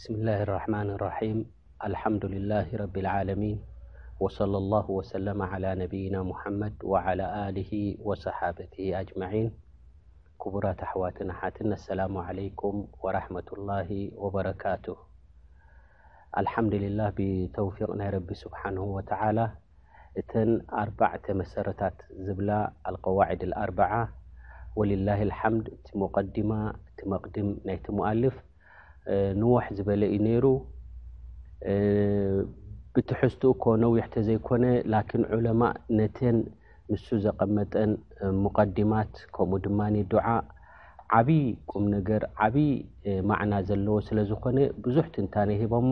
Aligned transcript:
بسم 0.00 0.14
الله 0.14 0.42
الرحمن 0.42 0.90
الرحيم 0.90 1.44
الحمدلله 1.84 2.66
رب 2.72 2.96
العمين 2.98 3.58
صلى 4.28 4.56
الله 4.56 4.86
سلم 5.02 5.38
علىي 5.42 6.12
محم 6.30 6.58
على 6.88 7.26
وصحابته 8.08 8.94
معين 9.20 9.50
برت 10.54 10.80
حوات 10.90 11.16
ت 11.56 11.58
اسلام 11.78 12.14
عليكم 12.28 12.72
ورحمة 13.04 13.48
الله 13.56 13.88
وبراته 14.22 14.96
الحمدلله 16.42 17.08
بتوفيق 17.18 17.90
رب 18.14 18.30
سبحانه 18.44 18.84
وتعالى 18.96 19.46
تن 20.32 20.48
أربع 20.82 21.10
مسرت 21.40 21.82
ب 22.26 22.40
القواعد 22.90 23.40
الأربعة 23.48 24.02
ولله 24.78 25.18
الحمد 25.28 25.64
ت 25.86 25.90
مقدمة 26.02 26.60
ت 26.98 27.00
مقدم 27.12 27.46
تمؤلف 27.86 28.36
ንወሕ 29.40 29.66
ዝበለ 29.76 30.02
እዩ 30.14 30.22
ነይሩ 30.26 30.46
ብትሕዝትኡ 32.94 33.50
ኮ 33.62 33.64
ነዊሕተ 33.82 34.14
ዘይኮነ 34.28 34.64
ላኪን 34.92 35.22
ዑለማ 35.36 35.62
ነተን 35.98 36.38
ምሱ 36.90 37.06
ዘቐመጠን 37.24 37.90
ሙቀዲማት 38.44 39.12
ከምኡ 39.34 39.58
ድማ 39.64 39.78
ድዓ 40.12 40.26
ዓብይ 41.18 41.44
ቁም 41.70 41.84
ነገር 41.96 42.22
ዓብይ 42.44 42.70
ማዕና 43.28 43.52
ዘለዎ 43.68 43.96
ስለ 44.08 44.18
ዝኮነ 44.30 44.58
ብዙሕቲ 44.84 45.14
እንታ 45.22 45.34
ነ 45.48 45.56
ሂቦሞ 45.60 45.90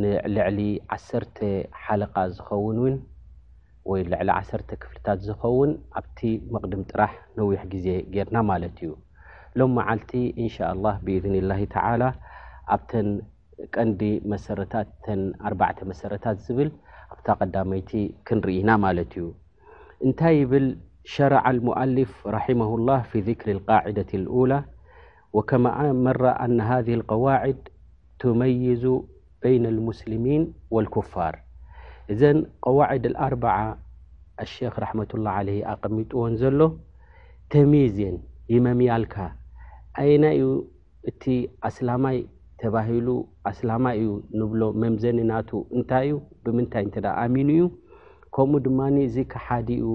ንልዕሊ 0.00 0.58
ዓሰርተ 0.96 1.38
ሓለኻ 1.84 2.14
ዝኸውን 2.36 2.76
እውን 2.80 2.94
ወይ 3.90 4.00
ልዕሊ 4.10 4.28
ዓሰርተ 4.40 4.70
ክፍልታት 4.82 5.18
ዝኸውን 5.28 5.70
ኣብቲ 6.00 6.18
መቅድም 6.54 6.82
ጥራሕ 6.90 7.14
ነዊሕ 7.38 7.62
ግዜ 7.72 7.86
ጌርና 8.14 8.36
ማለት 8.50 8.76
እዩ 8.82 8.90
ሎم 9.60 9.72
መዓልቲ 9.78 10.10
ش 10.54 10.56
لله 10.76 10.94
بذ 11.06 11.24
له 11.50 11.58
ى 11.66 11.68
ኣ 12.72 12.76
ቀንዲ 13.74 14.00
ኣ 14.20 15.88
መሰረታት 15.90 16.36
ዝብል 16.44 16.70
ኣ 17.12 17.34
قዳمይቲ 17.40 17.90
ክንርኢና 18.26 18.70
ለት 18.96 19.12
እዩ 19.20 19.26
እንታይ 20.04 20.36
ብل 20.50 20.66
ሸرع 21.14 21.44
المؤلፍ 21.54 22.10
رحمه 22.36 22.70
الله 22.78 23.00
في 23.10 23.18
ذكر 23.28 23.48
القاعدة 23.56 24.10
الوላى 24.20 24.60
وከ 25.36 25.50
መر 26.06 26.22
ن 26.54 26.58
هذه 26.70 26.92
القوعድ 27.00 27.58
تመيዙ 28.22 28.82
بين 29.42 29.64
المسلميን 29.74 30.42
والكፋር 30.74 31.34
እዘ 32.12 32.22
قوድ 32.66 33.04
اኣبع 33.26 33.54
ክ 34.72 34.74
رحمة 34.84 35.10
الله 35.16 35.32
عل 35.40 35.48
ኣقሚጥዎን 35.72 36.32
ዘሎ 36.40 36.58
ተمዝ 37.52 37.96
يመያልካ 38.54 39.14
ኣይና 40.00 40.24
እዩ 40.38 40.44
እቲ 41.10 41.24
ኣስላማይ 41.68 42.18
ተባሂሉ 42.62 43.08
ኣስላማይ 43.50 43.96
እዩ 44.02 44.10
ንብሎ 44.40 44.62
መምዘኒ 44.82 45.18
ናቱ 45.30 45.48
እንታይ 45.76 46.04
እዩ 46.10 46.14
ብምንታይ 46.44 46.82
እንተዳ 46.86 47.06
ኣሚኑ 47.24 47.48
እዩ 47.56 47.64
ከምኡ 48.34 48.60
ድማ 48.66 48.80
እዚ 49.06 49.16
ከሓዲኡ 49.32 49.86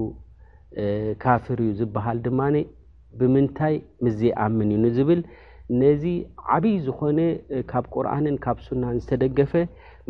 ካፍር 1.24 1.60
ዩ 1.66 1.68
ዝበሃል 1.78 2.18
ድማኒ 2.26 2.56
ብምንታይ 3.20 3.74
ምስዘይኣምን 4.04 4.68
እዩ 4.74 4.78
ንዝብል 4.86 5.20
ነዚ 5.82 6.02
ዓብይ 6.56 6.76
ዝኮነ 6.86 7.18
ካብ 7.70 7.84
ቁርኣንን 7.94 8.36
ካብ 8.44 8.58
ሱናን 8.66 8.98
ዝተደገፈ 9.04 9.52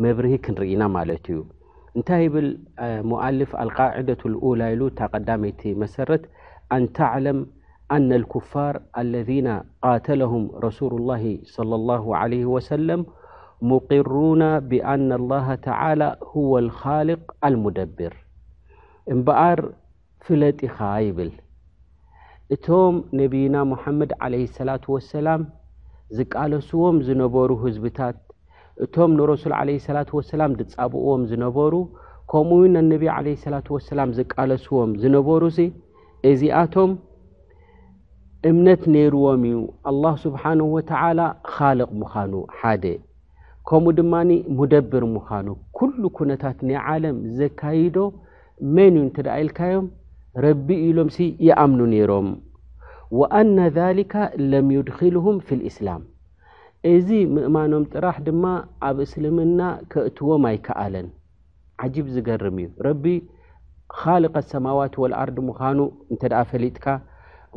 መብርሂ 0.03 0.31
ክንርኢና 0.45 0.83
ማለት 0.97 1.25
እዩ 1.33 1.39
እንታይ 1.97 2.21
ይብል 2.25 2.47
ሞዓልፍ 3.11 3.51
ኣልቃዒደት 3.63 4.21
ልኡላ 4.33 4.61
ኢሉ 4.73 4.81
እታ 4.91 4.99
ቀዳመይቲ 5.13 5.61
መሰረት 5.85 6.23
ኣንታ 6.75 6.97
ዓለም 7.15 7.39
ኣና 7.95 8.11
ልኩፋር 8.23 8.75
አለذና 8.99 9.47
ቃተለም 9.91 10.43
ረሱሉ 10.65 10.91
ላ 11.09 11.13
ለ 11.69 11.77
ላ 11.87 12.19
ለ 12.33 12.37
ወሰለም 12.55 13.01
ሙقሩና 13.71 14.43
ብኣነ 14.69 15.09
ላሃ 15.31 15.47
ተዓላ 15.67 16.01
ሁወ 16.31 16.51
ልካልቅ 16.65 17.21
አልሙደብር 17.47 18.13
እምበኣር 19.13 19.59
ፍለጢኻ 20.27 20.75
ይብል 21.05 21.31
እቶም 22.55 22.95
ነብይና 23.21 23.55
ሙሓመድ 23.71 24.13
ዓለ 24.25 24.35
ሰላት 24.59 24.85
ወሰላም 24.95 25.41
ዝቃለስዎም 26.17 26.97
ዝነበሩ 27.07 27.49
ህዝብታት 27.65 28.17
እቶም 28.85 29.11
ንረሱል 29.19 29.53
ዓለ 29.61 29.69
ሰላ 29.89 29.97
ወሰላም 30.19 30.51
ዝፃብእዎም 30.59 31.23
ዝነበሩ 31.31 31.73
ከምኡው 32.33 32.63
ናነብይ 32.75 33.09
ለ 33.25 33.29
ሰላት 33.45 33.67
ወሰላም 33.77 34.09
ዝቃለስዎም 34.19 34.91
ዝነበሩ 35.01 35.41
ሲ 35.57 35.65
እዚኣቶም 36.31 36.91
እምነት 38.47 38.81
ነይርዎም 38.93 39.41
እዩ 39.47 39.57
ኣላ 39.89 40.03
ስብሓን 40.21 40.59
ወተዓላ 40.73 41.21
ካልቅ 41.53 41.87
ምዃኑ 42.01 42.33
ሓደ 42.57 42.83
ከምኡ 43.69 43.91
ድማኒ 43.97 44.29
ሙደብር 44.57 45.03
ምዃኑ 45.15 45.47
ኩሉ 45.77 46.01
ኩነታት 46.17 46.59
ናይ 46.67 46.77
ዓለም 46.91 47.17
ዘካይዶ 47.39 47.97
መን 48.75 48.93
እዩ 48.99 49.01
እንተደኣ 49.05 49.35
ኢልካዮም 49.45 49.87
ረቢ 50.45 50.67
ኢሎምሲ 50.89 51.17
ይኣምኑ 51.47 51.79
ነይሮም 51.93 52.29
ወአነ 53.19 53.57
ዛሊከ 53.79 54.15
ለም 54.51 54.69
ይድኪልም 54.75 55.37
ፊ 55.47 55.59
ልእስላም 55.59 56.01
እዚ 56.93 57.07
ምእማኖም 57.35 57.83
ጥራሕ 57.93 58.15
ድማ 58.29 58.43
ኣብ 58.89 58.97
እስልምና 59.07 59.59
ከእትዎም 59.91 60.43
ኣይከኣለን 60.51 61.07
ዓጂብ 61.83 62.07
ዝገርም 62.15 62.57
እዩ 62.63 62.69
ረቢ 62.89 63.03
ካልቀ 63.97 64.33
ኣሰማዋት 64.43 64.93
ወልኣርዲ 65.03 65.37
ምዃኑ 65.49 65.79
እንተደ 66.11 66.33
ፈሊጥካ 66.49 66.85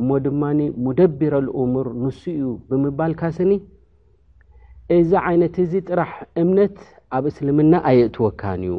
እሞ 0.01 0.09
ድማ 0.25 0.43
ሙደቢረልእሙር 0.85 1.87
ንሱ 2.03 2.19
እዩ 2.37 2.45
ብምባልካስኒ 2.69 3.51
እዚ 4.97 5.11
ዓይነት 5.29 5.55
እዚ 5.65 5.73
ጥራሕ 5.89 6.13
እምነት 6.41 6.77
ኣብ 7.17 7.25
እስልምና 7.31 7.73
ኣየ 7.89 7.99
ትወካን 8.15 8.61
እዩ 8.67 8.77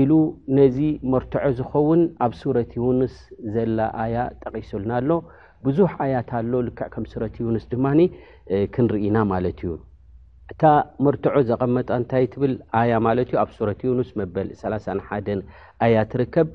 ኢሉ 0.00 0.12
ነዚ 0.58 0.78
መርትዖ 1.12 1.42
ዝኸውን 1.58 2.00
ኣብ 2.24 2.32
ሱረት 2.40 2.70
ዩንስ 2.80 3.14
ዘላ 3.54 3.78
ኣያ 4.04 4.16
ጠቂሱልና 4.44 4.92
ኣሎ 5.00 5.10
ብዙሕ 5.66 5.92
ኣያት 6.04 6.30
ኣሎ 6.38 6.52
ልክዕ 6.68 6.88
ከም 6.94 7.04
ሱረት 7.12 7.36
ዩንስ 7.44 7.64
ድማ 7.74 7.86
ክንርኢና 8.74 9.16
ማለት 9.32 9.60
እዩ 9.64 9.72
እታ 10.52 10.62
መርትዖ 11.04 11.34
ዘቐመጣ 11.50 11.88
እንታይ 12.00 12.24
ትብል 12.32 12.54
ኣያ 12.80 12.94
ማለት 13.08 13.28
እዩ 13.32 13.38
ኣብ 13.44 13.52
ሱረት 13.58 13.80
ዩንስ 13.90 14.10
መበል 14.20 14.48
3ሓ 14.62 15.06
ኣያ 15.84 15.96
ትርከብ 16.12 16.48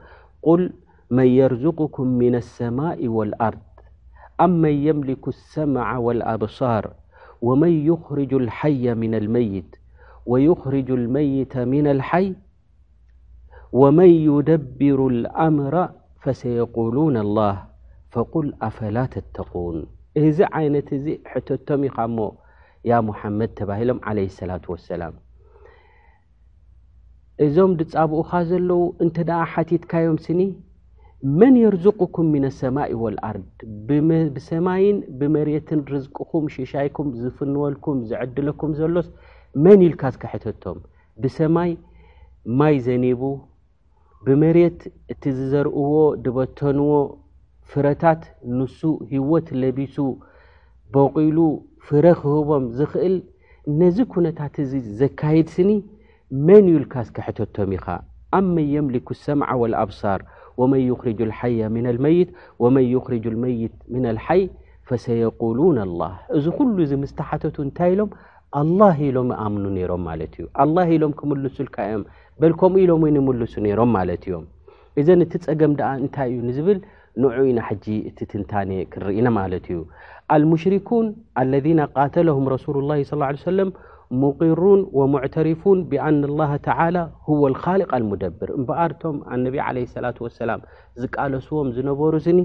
ል 0.58 0.64
መን 1.18 1.28
يرزقኩም 1.42 2.10
ምن 2.22 2.34
الሰማء 2.44 3.00
والኣርض 3.18 3.64
ኣብ 4.44 4.52
መን 4.64 4.76
يምلኩ 4.88 5.24
الሰምع 5.36 5.88
والأብሳር 6.06 6.86
ወመን 7.48 7.74
يخርج 7.90 8.32
الحይ 8.44 8.84
من 9.02 9.14
لመይት 9.26 9.70
ويخርج 10.32 10.88
الመيተ 11.00 11.54
من 11.74 11.86
الሓይ 11.94 12.28
وመን 13.80 14.12
يደبሩ 14.30 14.98
الአምረ 15.14 15.76
فሰيقوሉون 16.24 17.16
الله 17.26 17.56
فقል 18.14 18.46
ኣፈላا 18.68 19.06
ተተقوን 19.14 19.78
እዚ 20.26 20.38
ዓይነት 20.58 20.88
እዚ 20.98 21.06
ሕተቶም 21.32 21.82
ኢካ 21.90 21.98
ሞ 22.16 22.18
ያ 22.90 22.94
ሙሐመድ 23.08 23.50
ተባሂሎም 23.60 24.00
ع 24.08 24.10
ሰلة 24.40 24.64
وሰላ 24.74 25.02
እዞም 27.46 27.72
ድጻብኡኻ 27.80 28.32
ዘለዉ 28.50 28.82
እንተደ 29.04 29.30
ሓቲትካዮም 29.54 30.18
ስኒ 30.28 30.42
መን 31.40 31.56
የርዝቁኩም 31.62 32.28
ሚነሰማእ 32.34 32.92
ወልኣርድ 33.04 33.58
ብሰማይን 34.34 34.98
ብመሬትን 35.20 35.80
ርዝቅኩም 35.94 36.46
ሽሻይኩም 36.54 37.08
ዝፍንወልኩም 37.22 37.98
ዝዕድለኩም 38.10 38.72
ዘሎስ 38.80 39.08
መን 39.66 39.82
ዩልካዝ 39.88 40.16
ከሕተቶም 40.22 40.78
ብሰማይ 41.24 41.72
ማይ 42.60 42.76
ዘኒቡ 42.86 43.24
ብመሬት 44.28 44.80
እቲ 45.14 45.24
ዝዘርእዎ 45.40 45.92
ድበተንዎ 46.24 46.94
ፍረታት 47.72 48.22
ንሱ 48.58 48.80
ሂወት 49.12 49.48
ለቢሱ 49.62 49.98
በቒሉ 50.96 51.38
ፍረ 51.88 52.06
ክህቦም 52.22 52.64
ዝኽእል 52.78 53.16
ነዚ 53.82 53.98
ኩነታት 54.16 54.54
እዚ 54.64 54.72
ዘካየድ 55.02 55.48
ስኒ 55.58 55.72
መን 56.48 56.66
ዩልካዝከ 56.76 57.18
ሕተቶም 57.28 57.70
ኢካ 57.78 57.86
ኣብ 58.38 58.46
መየምሊኩ 58.58 59.08
ሰምዓ 59.28 59.50
ወልኣብሳር 59.64 60.22
ወመን 60.60 60.82
ይክርጅ 60.90 61.20
ልሓይ 61.30 61.54
ምና 61.76 61.86
ልመይት 61.98 62.30
ወመን 62.64 62.86
ይክርጅ 62.94 63.24
ልመይት 63.36 63.74
ምና 63.94 64.06
ልሓይ 64.18 64.42
ፈሰየقሉን 64.90 65.78
ላህ 66.02 66.14
እዚ 66.38 66.46
ኩሉ 66.58 66.76
እዚ 66.86 66.94
ምስተሓተቱ 67.04 67.56
እንታይ 67.66 67.92
ኢሎም 67.96 68.12
ኣላህ 68.60 68.96
ኢሎም 69.08 69.30
ኣምኑ 69.46 69.64
ነይሮም 69.78 70.02
ማለት 70.10 70.32
እዩ 70.38 70.46
ኣ 70.64 70.86
ኢሎም 70.96 71.12
ክምልሱልከእዮም 71.20 72.04
በልከምኡ 72.42 72.78
ኢሎም 72.86 73.04
ንምልሱ 73.18 73.54
ነሮም 73.66 73.92
ማለት 73.98 74.24
እዮም 74.30 74.46
እዘን 75.00 75.22
እቲ 75.26 75.34
ፀገም 75.48 75.74
ደኣ 75.80 75.90
እንታይ 76.04 76.30
እዩ 76.32 76.40
ንዝብል 76.50 76.80
ንዑኢና 77.24 77.60
ሕጂ 77.68 77.86
እቲ 78.10 78.18
ትንታን 78.32 78.70
ክርኢና 78.94 79.28
ማለት 79.40 79.66
እዩ 79.72 79.80
አልሙሽሪኩን 80.34 81.06
ለذነ 81.52 81.80
ቃተለም 81.98 82.48
ረሱሉ 82.56 82.76
ላ 82.90 82.98
ሰለም 83.50 83.70
ሙቅሩን 84.22 84.80
ወሙዕተሪፉን 85.00 85.80
ብኣና 85.90 86.22
ላ 86.38 86.42
ተዓላ 86.68 86.98
ሁወ 87.26 87.42
ካልቅ 87.64 87.90
አልሙደብር 87.98 88.50
እምበኣር 88.56 88.92
ቶም 89.02 89.18
ኣነብ 89.36 89.56
ዓለ 89.66 89.78
ሰላ 89.96 90.06
ወሰላም 90.28 90.62
ዝቃለስዎም 91.02 91.68
ዝነበሩ 91.76 92.14
ስኒ 92.28 92.40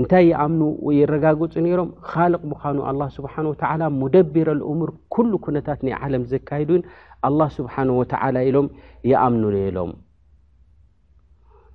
እንታይ 0.00 0.24
ይኣምኑየረጋግፁ 0.30 1.54
ነይሮም 1.66 1.88
ካልቅ 2.10 2.42
ምኳኑ 2.50 2.76
ኣላ 2.90 3.00
ስብሓኑ 3.16 3.44
ወተዓላ 3.54 3.82
ሙደብረ 4.00 4.48
ልእሙር 4.60 4.90
ኩሉ 5.14 5.30
ኩነታት 5.46 5.80
ናይ 5.86 5.94
ዓለም 6.02 6.24
ዘካሂዱዩን 6.34 6.82
ኣላ 7.30 7.40
ስብሓን 7.56 7.92
ወተዓላ 8.00 8.36
ኢሎም 8.50 8.68
ይኣምኑ 9.12 9.42
ነሎም 9.56 9.90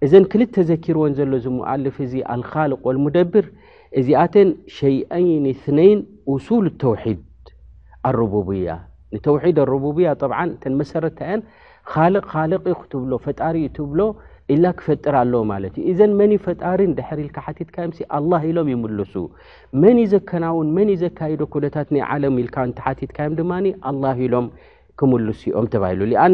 እዘን 0.07 0.25
ክልተ 0.33 0.55
ዘኪር 0.69 0.95
ወን 1.03 1.13
ዘሎ 1.17 1.33
ዝምኣልፍ 1.47 1.97
እዚ 2.05 2.13
አልካልቅ 2.35 2.79
ወልሙደብር 2.87 3.45
እዚኣተን 4.01 4.49
ሸይአይን 4.77 5.43
እትነይን 5.53 5.99
ሱል 6.47 6.67
ተውሒድ 6.81 7.21
አረቡብያ 8.11 8.67
ንተውሒድ 9.15 9.57
ረብያ 9.73 10.09
መሰረታያን 10.81 11.41
ል 12.13 12.23
ል 12.51 12.61
ክትብ 12.81 13.09
ፈጣሪ 13.25 13.55
ትብሎ 13.77 14.01
ኢላ 14.53 14.65
ክፈጥር 14.79 15.15
ኣለ 15.21 15.33
ማለት 15.51 15.73
እዩ 15.81 15.93
ዘ 15.99 16.07
መ 16.19 16.31
ፈጣሪን 16.45 16.91
ድሕር 16.97 17.19
ልካ 17.27 17.37
ትካዮ 17.59 17.89
ኣ 18.17 18.21
ኢሎም 18.49 18.67
ይምልሱ 18.71 19.13
መን 19.81 19.97
ዘከናውን 20.13 20.67
ን 20.87 20.95
ዘካደ 21.01 21.41
ኩታት 21.53 21.89
ይ 21.97 22.01
ለም 22.23 22.37
ኢልካ 22.43 22.65
ቲትካዮም 22.99 23.35
ድማ 23.39 23.51
ኢሎም 24.27 24.47
ክምልሱ 25.01 25.41
ኦም 25.59 25.67
ሂ 26.09 26.17
ኣ 26.23 26.29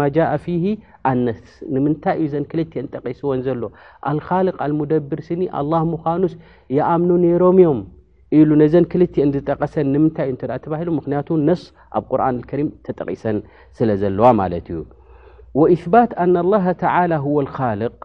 ማ 0.00 0.10
ጃ 0.16 0.28
ፊ 0.44 0.74
ኣነስ 1.10 1.42
ንምንታይ 1.74 2.18
ዩ 2.22 2.26
ዘ 2.32 2.42
ክልትን 2.52 2.88
ጠቀስዎን 2.94 3.40
ዘሎ 3.48 3.62
ኣልካል 4.10 4.48
አልሙደብር 4.66 5.20
ስኒ 5.28 5.42
ኣ 5.60 5.62
ምዃኑስ 5.92 6.34
የኣምኑ 6.78 7.10
ነይሮም 7.26 7.58
እዮም 7.62 7.80
ሉ 8.48 8.50
ነዘ 8.60 8.74
ክል 8.92 9.02
ዝጠቀሰን 9.34 9.92
ምታይ 10.04 10.30
ዩ 10.86 10.88
ምክን 10.96 11.12
ነስ 11.48 11.60
ኣብ 11.98 12.04
قርن 12.10 12.36
لሪም 12.50 12.68
ተጠቂሰን 12.86 13.36
ስለ 13.78 13.88
ዘለዋ 14.02 14.26
ማለት 14.40 14.66
እዩ 14.72 14.78
وثبት 15.60 16.10
ኣن 16.24 16.34
الله 16.44 16.64
على 16.96 17.16
هو 17.26 17.36
الخልق 17.44 17.96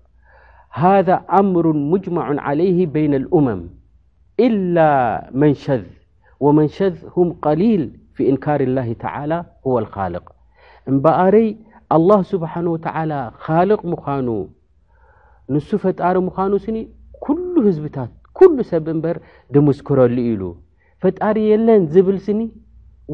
هذا 0.84 1.16
ኣምر 1.40 1.66
مجمع 1.92 2.26
عليه 2.48 2.78
بين 2.96 3.14
الأمም 3.22 3.62
إل 4.46 4.76
መ 5.42 5.42
ሸذ 5.66 5.84
وመን 6.46 6.68
ሸذ 6.78 6.94
ه 7.16 7.18
قሊيል 7.46 7.84
ف 8.16 8.18
እنካር 8.32 8.60
الله 8.68 8.88
لى 9.32 9.38
هو 9.66 9.76
الخልق 9.84 10.26
እምበአረይ 10.92 11.48
الله 11.96 12.20
ስብሓنه 12.34 12.70
وى 12.76 12.82
ልق 13.70 13.82
ምኑ 13.92 14.28
ንሱ 15.54 15.70
ፈጣሪ 15.84 16.16
ምኑ 16.28 16.54
ስኒ 16.66 16.78
ل 17.56 17.58
ህዝታት 17.68 18.12
ኩሉ 18.40 18.58
ሰብ 18.72 18.86
እምበር 18.94 19.18
ድምስክረሉ 19.56 20.16
ኢሉ 20.32 20.44
ፈጣሪ 21.04 21.38
የለን 21.52 21.82
ዝብል 21.94 22.18
ስኒ 22.28 22.42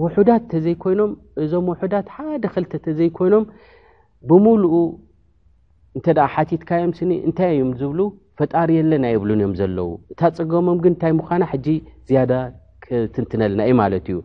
ውሑዳት 0.01 0.41
እተዘይኮይኖም 0.47 1.11
እዞም 1.43 1.65
ውሑዳት 1.71 2.07
ሓደ 2.15 2.43
ክልተ 2.55 2.71
ንተዘይኮይኖም 2.81 3.45
ብምሉኡ 4.29 4.75
እንተ 5.97 6.07
ሓቲትካዮም 6.33 6.91
ስኒ 6.99 7.11
እንታይ 7.27 7.51
እዮም 7.55 7.71
ዝብሉ 7.79 7.99
ፈጣሪ 8.39 8.69
የለን 8.79 9.03
ኣይብሉን 9.09 9.39
እዮም 9.41 9.53
ዘለው 9.61 9.89
እታ 10.13 10.21
ፅገሞም 10.37 10.77
ግን 10.83 10.93
እንታይ 10.95 11.13
ምዃና 11.19 11.43
ሕጂ 11.53 11.67
ዝያዳ 12.09 12.33
ክትንትነልና 12.83 13.61
እዩ 13.69 13.75
ማለት 13.83 14.05
እዩ 14.13 14.19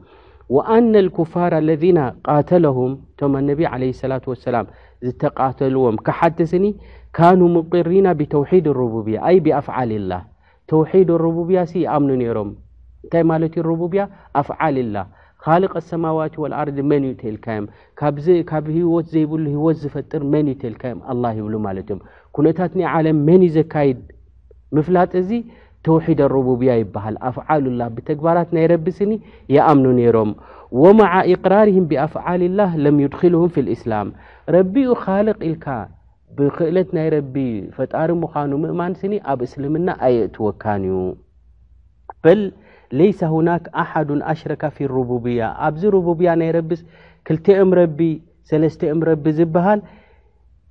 ወኣነ 0.56 0.92
ልኩፋር 1.06 1.52
ለዚና 1.68 1.98
ቃተለም 2.28 2.78
እቶም 3.14 3.32
ኣነቢ 3.40 3.60
ለ 3.82 3.90
ሰላ 4.02 4.12
ሰላም 4.48 4.66
ዝተቃተልዎም 5.06 5.96
ክሓቲ 6.06 6.38
ስኒ 6.52 6.66
ካኑ 7.16 7.40
ሙቅሪና 7.56 8.06
ብተውሒድ 8.20 8.66
ረቡብያ 8.82 9.18
ኣይ 9.30 9.36
ብኣፍዓልላ 9.46 10.12
ተውሒድ 10.70 11.08
ረብያ 11.24 11.58
ሲ 11.70 11.74
ኣምኑ 11.94 12.20
ሮም 12.36 12.50
እንታይ 13.04 13.22
ማለትዩ 13.30 13.66
ብያ 13.92 14.02
ኣፍዓልላ 14.40 14.96
ካል 15.44 15.64
ሰማዋት 15.88 16.34
ወልኣርድ 16.42 16.78
መን 16.90 17.02
እዩ 17.08 17.32
ልካዮም 17.34 17.66
ካብ 18.00 18.16
ሂወት 18.76 19.06
ዘይብሉ 19.14 19.42
ህወት 19.56 19.76
ዝፈጥር 19.82 20.22
መን 20.32 20.46
እዩልካዮም 20.52 21.00
ይብሉ 21.40 21.54
ማለት 21.66 21.88
እዮም 21.90 22.00
ኩነታት 22.36 22.72
ዓለም 22.94 23.18
መን 23.26 23.42
ዩ 23.46 23.50
ዘካድ 23.56 23.98
ምፍላጥ 24.78 25.12
እዚ 25.22 25.30
ተውሒድ 25.88 26.20
ብያ 26.62 26.74
ይበሃል 26.82 27.16
ኣፍዓልላ 27.30 27.80
ብተግባራት 27.96 28.50
ናይ 28.58 28.66
ረቢስኒ 28.74 29.12
ይአምኑ 29.56 29.86
ነሮም 30.00 30.32
ወማዓ 30.84 31.14
ቅራርም 31.44 31.84
ብኣፍዓል 31.90 32.42
ላ 32.60 32.68
ለም 32.84 32.96
ድልም 33.16 33.44
ፊ 33.56 33.66
ልእስላም 33.68 34.08
ረቢኡ 34.56 34.88
ካል 35.04 35.26
ልካ 35.52 35.66
ብክእለት 36.36 36.88
ናይ 36.96 37.08
ረቢ 37.14 37.36
ፈጣሪ 37.76 38.08
ምኳኑ 38.22 38.52
ምእማን 38.62 38.92
ስኒ 39.00 39.12
ኣብ 39.32 39.40
እስልምና 39.46 39.88
ኣየእ 40.06 40.30
ትወካን 40.34 40.82
እዩ 40.88 41.00
በል 42.24 42.40
ለይሰ 42.98 43.20
ሁናክ 43.34 43.64
አሓዱን 43.82 44.20
አሽረካ 44.32 44.62
ፊ 44.76 44.86
ሩቡብያ 44.94 45.40
ኣብዚ 45.66 45.82
ቡብያ 46.06 46.30
ናይ 46.40 46.50
ረቢ 46.58 46.70
ክልተኦም 47.28 47.70
ረቢ 47.80 47.98
ሰለስተም 48.50 49.00
ረቢ 49.10 49.24
ዝበሃል 49.38 49.80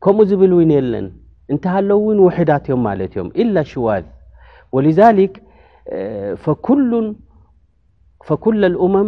ከምኡ 0.03 0.25
ዝብል 0.29 0.51
እውን 0.55 0.71
የለን 0.77 1.07
እንታ 1.53 1.63
ሃለውን 1.75 2.17
ውሕዳት 2.25 2.65
እዮም 2.67 2.81
ማለት 2.89 3.11
እዮም 3.15 3.29
ኢላ 3.43 3.55
ሽዋዝ 3.71 4.05
ወዛ 4.77 4.99
ኩ 8.43 8.51
ልእመም 8.63 9.07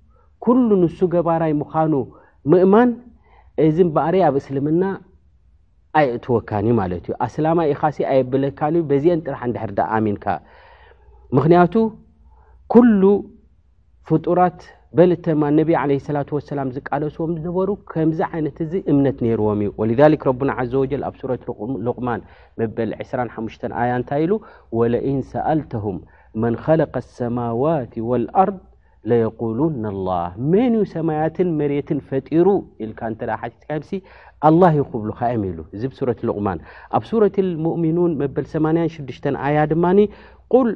ኩሉ 0.45 0.69
ንሱ 0.83 0.97
ገባራይ 1.13 1.53
ምዃኑ 1.61 1.93
ምእማን 2.51 2.89
እዚን 3.65 3.89
በእሪ 3.95 4.15
ኣብ 4.27 4.35
እስልምና 4.41 4.83
ኣይእትወካን 5.99 6.65
እዩ 6.67 6.73
ማለት 6.81 7.03
እዩ 7.07 7.13
ኣስላማ 7.25 7.59
ኢካሲ 7.71 7.97
ኣየብለካን 8.11 8.73
እዩ 8.79 8.83
በዚአን 8.91 9.23
ጥራሕ 9.25 9.41
ንድሕርዳ 9.49 9.79
ኣሚንካ 9.97 10.25
ምክንያቱ 11.37 11.73
ኩሉ 12.73 13.01
ፍጡራት 14.09 14.59
በልተማ 14.97 15.41
ነብ 15.57 15.69
ዓለ 15.81 15.91
ስላት 16.07 16.29
ወሰላም 16.37 16.69
ዝቃለስዎም 16.77 17.33
ዝነበሩ 17.43 17.69
ከምዚ 17.91 18.19
ዓይነት 18.29 18.57
እዚ 18.65 18.73
እምነት 18.91 19.17
ነይርዎም 19.25 19.61
እዩ 19.65 19.71
ወሊሊ 19.81 20.01
ረቡና 20.29 20.51
ዘ 20.71 20.73
ወጀል 20.83 21.03
ኣብ 21.09 21.15
ሱረት 21.21 21.43
ልቁማን 21.87 22.23
መበል 22.61 22.91
2ሓ 23.03 23.43
ኣያ 23.83 23.91
እንታይ 23.99 24.23
ኢሉ 24.25 24.33
ወለእን 24.79 25.21
ሰኣልተሁም 25.33 25.99
መን 26.43 26.55
ከለቀ 26.65 26.93
ሰማዋት 27.19 27.93
ወልኣር 28.09 28.49
يقو 29.05 29.47
لله 29.53 30.27
መን 30.53 30.73
ሰማያትን 30.93 31.47
መሬትን 31.59 31.99
ፈጢሩ 32.09 32.47
ል 32.89 32.91
لله 34.51 34.73
ይብلካእ 34.79 35.35
ሉ 35.57 35.59
እዚ 35.75 35.83
ረة 36.09 36.19
ልقማ 36.29 36.47
ኣብ 36.97 37.03
ሱረة 37.09 37.35
اሙؤን 37.41 38.11
በ86 38.19 39.25
ያ 39.57 39.65
ድማ 39.71 39.83
ል 40.67 40.69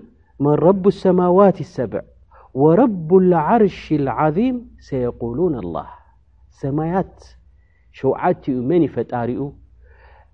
መ 0.44 0.46
رب 0.68 0.84
لሰمዋت 0.96 1.58
الሰብዕ 1.66 2.02
ورب 2.64 3.10
العርሽ 3.24 3.82
العظيم 4.02 4.56
ሰقولون 4.90 5.54
الله 5.64 5.90
ሰማያት 6.62 7.16
ሸዓትኡ 8.00 8.46
መን 8.70 8.82
ይፈጣሪኡ 8.90 9.42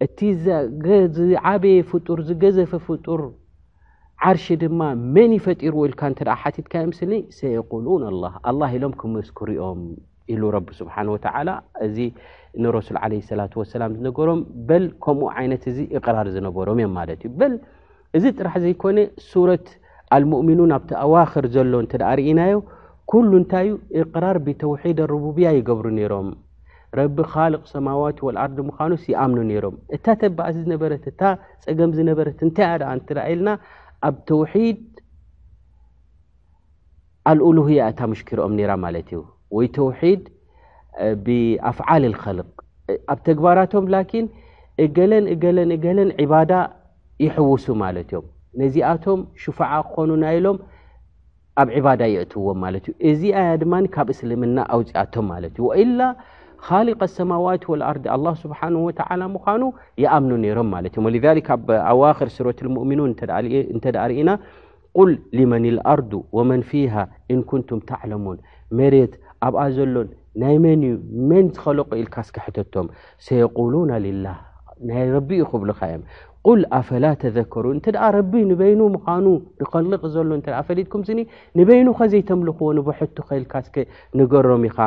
እቲ 0.06 0.18
ዝበየ 0.44 1.76
ፍጡር 1.92 2.18
ዝገዘፈ 2.30 2.72
ፍጡር 2.88 3.20
ዓርሽ 4.30 4.44
ድማ 4.62 4.82
መን 5.14 5.32
ይፈጢርዎ 5.36 5.84
ኢልካ 5.88 6.02
እተ 6.14 6.20
ሓቲትካ 6.42 6.74
የምስሊኒ 6.82 7.20
ሰቁሉን 7.38 8.02
ኣላ 8.10 8.26
ኣላ 8.50 8.62
ኢሎም 8.78 8.94
ክምስክርኦም 9.02 9.80
ኢሉ 10.34 10.42
ረቢ 10.56 10.68
ስብሓ 10.80 10.96
ወተላ 11.14 11.50
እዚ 11.86 11.98
ንረሱል 12.64 12.98
ለ 13.14 13.20
ሰላ 13.32 13.42
ወሰላም 13.62 13.96
ዝነገሮም 14.00 14.42
በል 14.72 14.86
ከምኡ 15.06 15.26
ዓይነት 15.42 15.64
እዚ 15.72 15.78
እቅራር 16.00 16.28
ዝነበሮም 16.36 16.82
እዮም 16.82 16.94
ማለት 17.00 17.22
እዩ 17.28 17.32
በል 17.40 17.56
እዚ 18.20 18.26
ጥራሕ 18.40 18.54
ዘይኮነ 18.66 19.00
ሱረት 19.32 19.68
ኣልሙእሚኑን 20.18 20.72
ኣብቲ 20.78 20.92
ኣዋክር 21.06 21.48
ዘሎ 21.58 21.74
ርእናዮ 22.22 22.56
ኩሉ 23.14 23.32
እንታይ 23.42 23.68
እዩ 23.72 23.76
እቅራር 24.04 24.38
ብተውሒድ 24.48 24.98
ኣረቡብያ 25.10 25.50
ይገብሩ 25.60 25.88
ነሮም 26.00 26.30
ረቢ 27.00 27.18
ካልቅ 27.34 27.64
ሰማዋት 27.74 28.18
ወኣር 28.28 28.50
ምዃኑስ 28.70 29.04
ይኣምኑ 29.14 29.50
ሮም 29.66 29.76
እታ 29.96 30.06
ተበእ 30.22 30.50
ዝነበረት 30.60 31.04
እታ 31.14 31.22
ፀገም 31.66 31.92
ዝነበረት 32.00 32.40
እንታይ 32.46 32.70
ያ 32.84 32.90
እንት 32.98 33.10
ኢልና 33.32 33.50
ኣብ 34.08 34.16
ተውሒድ 34.30 34.78
ኣልኦሉያ 37.32 37.82
እታ 37.94 38.00
ምሽኪሮኦም 38.12 38.54
ኔራ 38.60 38.72
ማለት 38.86 39.08
እዩ 39.16 39.20
ወይ 39.56 39.68
ተውሒድ 39.78 40.24
ብኣፍዓል 41.26 42.06
ኸልቅ 42.24 42.50
ኣብ 43.12 43.20
ተግባራቶም 43.28 43.86
ላኪን 43.96 44.26
እገለን 44.84 45.26
እገለን 45.34 45.70
እገለን 45.76 46.10
ዕባዳ 46.24 46.52
ይሕውሱ 47.26 47.68
ማለት 47.84 48.08
እዮም 48.12 48.26
ነዚኣቶም 48.62 49.20
ሽፋዓ 49.44 49.74
ክኮኑ 49.88 50.10
ናኢሎም 50.24 50.58
ኣብ 51.62 51.70
ዕባዳ 51.80 52.02
ይእትዎም 52.14 52.60
ማለት 52.66 52.86
እዩ 52.90 52.94
እዚ 53.10 53.22
ያ 53.36 53.48
ድማ 53.62 53.74
ካብ 53.96 54.10
እስልምና 54.16 54.58
ኣውፅኣቶም 54.76 55.26
ማለት 55.34 55.54
እዩ 55.60 55.64
ወ 55.68 55.72
ሊ 56.88 56.92
ሰማዋት 57.18 57.64
ኣርድ 57.90 58.06
ኣ 58.16 58.32
ስብሓ 58.42 58.60
ምኳኑ 59.36 59.62
ይኣምኑ 60.04 60.32
ነይሮም 60.46 60.68
ማለ 60.74 60.86
እዮ 60.90 61.14
ወ 61.20 61.24
ኣብኣዋር 61.58 62.20
ረት 62.48 62.60
ሙእምን 62.76 63.00
እንተኣ 63.76 63.98
ርእና 64.12 64.30
ል 65.10 65.12
ልመን 65.38 65.66
ኣር 65.92 66.00
ወመን 66.38 66.62
ፊሃ 66.72 66.94
እንኩንቱም 67.36 67.80
ተዕለሙን 67.92 68.38
መሬት 68.80 69.14
ኣብኣ 69.48 69.62
ዘሎን 69.78 70.08
ናይ 70.42 70.56
መን 70.66 70.82
እዩ 70.90 70.98
መን 71.30 71.46
ዝኸለቆ 71.56 71.90
ኢልካስ 72.02 72.30
ሕተቶም 72.46 72.88
ሰሉና 73.30 73.92
ላ 74.26 74.36
ናይ 74.90 75.06
ረቢ 75.16 75.30
ዩ 75.42 75.46
ክብልካዮም 75.54 76.04
ል 76.60 76.62
ኣፈላ 76.80 77.06
ተዘከሩ 77.24 77.66
እንተኣ 77.78 78.04
ረቢ 78.18 78.34
ንበይኑ 78.52 78.82
ምኻኑ 78.98 79.26
ብኸልቕ 79.62 80.04
ዘሎ 80.16 80.30
ተ 80.46 80.62
ፈሊድኩም 80.68 81.02
ስኒ 81.10 81.20
ንበይኑኸ 81.60 82.00
ዘይተምልኽዎ 82.14 82.70
ንብሕቱ 82.80 83.18
ኸኢልካስ 83.30 83.68
ንገሮም 84.20 84.64
ኢኻ 84.70 84.78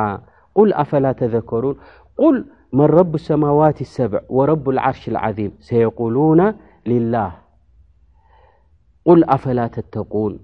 قل 0.55 0.73
أفلا 0.73 1.11
تذكرون 1.11 1.75
قل 2.17 2.45
من 2.73 2.85
رب 2.85 3.15
السماوات 3.15 3.81
السبع 3.81 4.19
ورب 4.29 4.69
العرش 4.69 5.07
العظيم 5.07 5.51
يولونلقل 5.71 6.55
أفلا 9.07 9.67
تتقون 9.67 10.39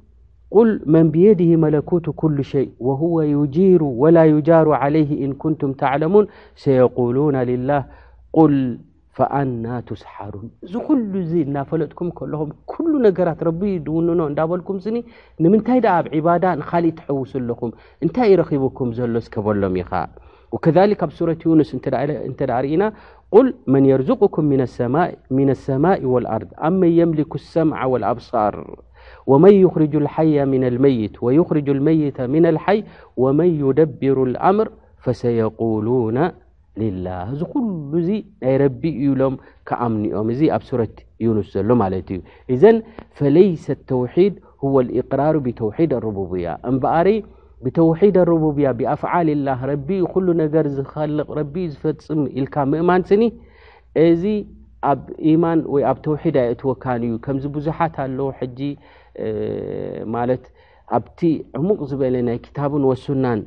قل 0.52 0.82
من 0.86 1.12
بيده 1.12 1.56
ملكوت 1.56 2.10
كل 2.16 2.44
شيء 2.44 2.70
وهو 2.80 3.22
يجير 3.22 3.84
ولا 3.84 4.26
يجار 4.26 4.72
عليه 4.72 5.26
إن 5.26 5.34
كنتم 5.34 5.74
تعلمون 5.74 6.28
سيقولون 6.56 7.36
لله 7.44 7.86
ኣና 9.38 9.68
ትስሓሩን 9.88 10.46
እዚ 10.66 10.74
ሉ 11.00 11.14
ዚ 11.30 11.32
እናፈለጥኩም 11.46 12.10
ከኹም 12.18 12.86
ነገራት 13.06 13.42
ድውኖ 13.88 14.08
እዳበልኩም 14.32 14.78
ስኒ 14.86 14.98
ንምንታይ 15.44 15.82
ኣብ 15.96 16.06
ዳ 16.44 16.54
ካእ 16.70 16.86
ትውሱ 17.00 17.32
ኣለኹም 17.42 17.72
እንታይ 18.08 18.34
ረብኩም 18.42 18.90
ሎ 19.14 19.22
ከበሎም 19.34 19.76
ኢኸ 19.84 19.92
ወከ 20.54 20.66
ኣብ 21.06 21.12
ሱረ 21.18 21.30
ዩንስ 21.50 21.70
እተ 22.30 22.40
ርእና 22.54 22.84
ል 23.46 23.50
መን 23.74 23.86
ርقኩም 24.02 24.50
لሰማء 25.50 26.00
ኣርድ 26.36 26.50
ኣብ 26.70 26.74
ን 26.84 26.98
ምلክ 27.12 27.34
ሰም 27.54 27.70
لኣብር 28.04 28.56
ወመን 29.32 29.54
ር 30.04 30.06
ሓይ 30.16 30.32
መይት 30.86 31.16
ወር 31.26 31.58
ይ 31.70 32.00
ሓይ 32.66 32.80
ወመን 33.24 33.60
ደبሩ 33.80 34.18
ምር 34.60 34.68
ሰሉ 35.22 35.88
ላ 37.06 37.16
እዚ 37.34 37.42
ኩሉ 37.54 37.94
ዚ 38.06 38.10
ናይ 38.44 38.54
ረቢ 38.64 38.84
ይብሎም 39.06 39.36
ከኣምኒኦም 39.70 40.28
እዚ 40.34 40.42
ኣብ 40.56 40.64
ሱረት 40.70 40.96
ዩንስ 41.26 41.48
ዘሎ 41.56 41.70
ማለት 41.82 42.08
እዩ 42.16 42.20
እዘን 42.54 42.78
ፈለይሰት 43.18 43.80
ተውሒድ 43.92 44.36
ወ 44.76 44.84
እቅራር 45.02 45.36
ብተውሒድ 45.48 45.92
ኣረቡብያ 46.00 46.48
እምበኣሪ 46.72 47.10
ብተውሒድ 47.66 48.16
ኣረቡብያ 48.24 48.68
ብኣፍዓል 48.80 49.30
ላ 49.48 49.58
ረቢ 49.72 49.90
ኩሉ 50.14 50.28
ነገር 50.44 50.66
ዝኸልቕ 50.78 51.28
ረቢ 51.42 51.56
ዝፈፅም 51.74 52.22
ኢልካ 52.40 52.56
ምእማን 52.72 53.04
ስኒ 53.12 53.24
እዚ 54.08 54.24
ኣብ 54.92 55.02
ኢማን 55.32 55.60
ወይ 55.74 55.84
ኣብ 55.92 55.98
ተውሒድ 56.08 56.36
ኣይ 56.44 56.48
እትወካን 56.56 57.02
እዩ 57.08 57.14
ከምዚ 57.26 57.44
ብዙሓት 57.58 57.96
ኣለዉ 58.06 58.28
ሕጂ 58.40 58.60
ማለት 60.16 60.46
ኣብቲ 61.00 61.20
ዕሙቕ 61.60 61.80
ዝበለ 61.90 62.16
ናይ 62.30 62.38
ክታብን 62.46 62.84
ወሱናን 62.92 63.42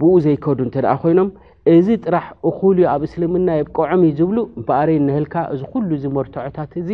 ብኡ 0.00 0.12
ዘይከዱ 0.24 0.58
እንተደኣ 0.66 0.92
ኮይኖም 1.02 1.28
እዚ 1.72 1.88
ጥራሕ 2.06 2.24
እኩሉዩ 2.48 2.84
ኣብ 2.92 3.02
እስልምና 3.06 3.48
የቀዖም 3.58 4.02
ዝብሉ 4.18 4.38
ፈር 4.68 4.88
ንህልካ 5.04 5.34
እዚ 5.52 5.60
ኩሉ 5.74 5.90
ዚ 6.02 6.10
መርትዖታት 6.16 6.72
እዚ 6.80 6.90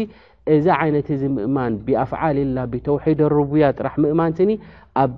እዚ 0.54 0.66
ዓይነት 0.82 1.08
ዚ 1.20 1.30
ምእማን 1.36 1.72
ብኣፍዓልላ 1.86 2.58
ብተውሒድ 2.72 3.20
ኣርብያ 3.28 3.64
ጥራሕ 3.78 3.94
ምእማን 4.04 4.32
ስኒ 4.38 4.50
ኣብ 5.02 5.10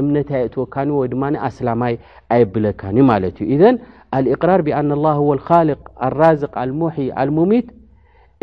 እምነት 0.00 0.28
ይእትወካ 0.36 0.76
ወይድማ 0.98 1.22
ኣሰላማይ 1.48 1.94
ኣየብለካኒዩማለት 2.36 3.38
እዩ 3.54 3.62
ልራር 4.26 4.60
ብኣና 4.66 4.90
ላ 5.04 5.08
ራቅ 6.22 6.48
ኣልሞ 6.64 6.82
ኣልሙሚት 7.22 7.68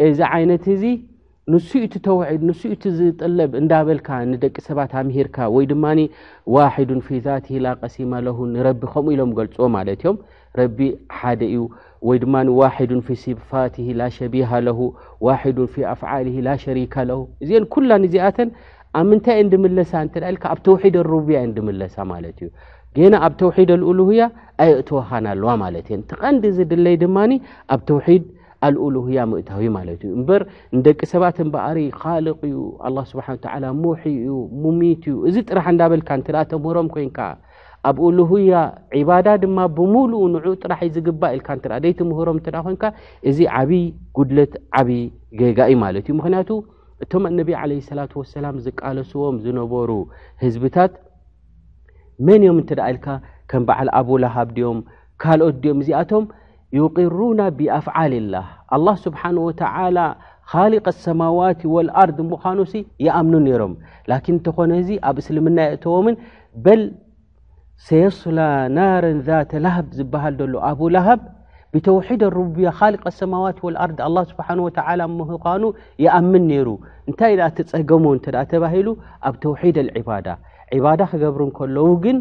እዚ 0.08 0.20
ዓይነት 0.38 0.66
እዚ 0.78 0.84
ንቲ 1.54 1.70
ተድ 2.08 2.42
ንቲ 2.48 2.62
ዝጠለብ 2.98 3.52
እንዳበልካ 3.62 4.08
ንደቂ 4.32 4.56
ሰባት 4.68 4.92
ኣምሂርካ 5.00 5.38
ወይ 5.54 5.66
ድማ 5.72 5.86
ዋሕድ 6.56 6.92
ፊ 7.08 7.22
ት 7.46 7.64
ላ 7.66 7.70
ቀሲማ 7.84 8.12
ለሁ 8.26 8.38
ንረቢ 8.56 8.82
ከምኡ 8.92 9.14
ኢሎም 9.16 9.32
ገልፅዎ 9.40 9.66
ማለት 9.78 10.02
እዮም 10.04 10.18
ረቢ 10.60 10.80
ሓደ 11.20 11.42
እዩ 11.52 11.60
ወይ 12.08 12.18
ድማ 12.24 12.36
ዋሕድ 12.60 12.92
ፊ 13.08 13.16
ስፋት 13.24 13.76
ላሸቢሃለሁ 14.00 14.80
ዋድ 15.28 15.58
ፊ 15.74 15.84
ኣፍዓል 15.94 16.28
ላሸሪካ 16.48 16.96
ለሁ 17.10 17.20
እዚአን 17.44 17.66
ኩላ 17.74 17.90
እዚኣተን 18.08 18.50
ኣብ 19.00 19.06
ምንታይ 19.10 19.40
ንዲምለሳ 19.48 19.92
እ 20.06 20.22
ልካ 20.36 20.44
ኣብ 20.54 20.60
ተውሒድ 20.68 20.96
ኣሩብያ 21.04 21.38
የ 21.46 21.50
ዲምለሳ 21.58 21.96
ማለት 22.14 22.38
እዩ 22.46 22.50
ገና 22.98 23.14
ኣብ 23.26 23.34
ተውሒድ 23.42 23.72
ኣልሉያ 23.78 24.22
ኣይእትወካን 24.64 25.26
ኣለዋ 25.34 25.50
ማለት 25.64 25.86
እየን 25.90 26.02
ትቐንዲ 26.12 26.44
ዝድለይ 26.58 26.96
ድማ 27.04 27.18
ኣብ 27.74 27.82
ተውሒድ 27.90 28.24
አልሉያ 28.68 29.20
ምእታዊ 29.32 29.66
ማለት 29.78 30.00
እዩ 30.06 30.14
እበር 30.22 30.42
ንደቂ 30.78 31.00
ሰባትን 31.14 31.50
በኣሪ 31.54 31.78
ካልቕእዩ 32.02 32.58
ኣ 32.88 32.90
ስብሓ 33.12 33.26
ሞሒ 33.84 34.02
እዩ 34.24 34.34
ሙሚት 34.64 35.04
እዩ 35.12 35.16
እዚ 35.30 35.36
ጥራሕ 35.50 35.68
እዳበልካ 35.76 36.10
ትኣ 36.30 36.36
ተምህሮም 36.54 36.88
ኮይንካ 36.96 37.20
ኣብ 37.88 38.00
ልሁያ 38.18 38.54
ዒባዳ 38.94 39.28
ድማ 39.44 39.58
ብሙሉእ 39.78 40.24
ንዑ 40.34 40.46
ጥራሕ 40.64 40.82
ዝግባእ 40.96 41.34
ኢልካ 41.38 41.50
ደ 41.84 41.92
ትምሮም 42.00 42.38
ኮንካ 42.66 42.84
እዚ 43.30 43.40
ዓብይ 43.60 43.84
ጉድለት 44.18 44.54
ዓብይ 44.80 45.04
ገጋኢ 45.40 45.76
ማለት 45.84 46.06
እዩ 46.10 46.16
ምክንያቱ 46.20 46.50
እቶም 47.04 47.24
ነቢ 47.40 47.50
ለ 47.72 47.80
ሰላ 47.90 48.00
ሰላም 48.38 48.56
ዝቃለስዎም 48.66 49.36
ዝነበሩ 49.46 49.92
ህዝብታት 50.44 50.94
መን 52.28 52.42
እዮም 52.46 52.58
እት 52.64 52.72
ኢልካ 52.90 53.08
ከም 53.52 53.64
በዓል 53.68 53.90
ኣብ 54.00 54.10
ላሃብ 54.24 54.50
ድኦም 54.58 54.80
ካልኦት 55.22 55.56
ድኦም 55.64 55.80
እዚኣቶም 55.84 56.26
ዩቅሩና 56.80 57.42
ብኣፍዓልላ 57.60 58.36
ኣላ 58.76 58.88
ስብሓን 59.06 59.38
ወተላ 59.48 60.00
ካሊ 60.52 60.74
ሰማዋት 61.06 61.62
ወልኣርድ 61.76 62.18
ምኳኑሲ 62.32 62.74
ይኣምኑ 63.06 63.34
ነሮም 63.48 63.74
ን 64.10 64.20
እንተኮነ 64.34 64.72
ዚ 64.88 64.92
ኣብ 65.10 65.18
እስልምና 65.22 65.58
የእተዎምን 65.68 66.16
ሰየስላ 67.88 68.40
ናረን 68.78 69.20
ዛተ 69.28 69.52
ላሃብ 69.66 69.88
ዝበሃል 69.98 70.34
ዘሎ 70.40 70.54
ኣብ 70.70 70.80
ላሃብ 70.96 71.22
ብተውሒድ 71.74 72.22
ኣረቡብያ 72.30 72.70
ካሊቀ 72.80 73.04
ሰማዋት 73.20 73.58
ወልኣርድ 73.66 74.00
ኣ 74.08 74.10
ስብሓ 74.32 74.48
ወተ 74.68 74.78
ምኳኑ 75.18 75.64
ይኣምን 76.04 76.44
ነይሩ 76.52 76.68
እንታይ 77.10 77.34
ኣ 77.48 77.50
ተፀገሙ 77.58 78.06
እተ 78.18 78.28
ተባሂሉ 78.54 78.88
ኣብ 79.30 79.36
ተውሒድ 79.44 79.78
ልዕባዳ 79.88 80.28
ዕባዳ 80.78 81.00
ክገብሩ 81.12 81.42
እከለዉ 81.52 81.88
ግን 82.06 82.18